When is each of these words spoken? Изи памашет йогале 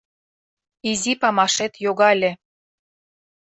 Изи 0.89 1.13
памашет 1.21 1.73
йогале 1.85 2.31